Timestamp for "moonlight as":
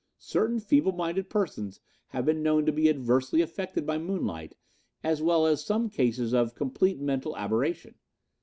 3.99-5.21